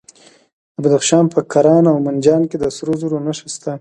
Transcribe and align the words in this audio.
د 0.73 0.75
بدخشان 0.83 1.25
په 1.33 1.39
کران 1.51 1.83
او 1.91 1.97
منجان 2.05 2.41
کې 2.49 2.57
د 2.59 2.65
سرو 2.75 2.93
زرو 3.01 3.17
نښې 3.25 3.47
شته. 3.53 3.69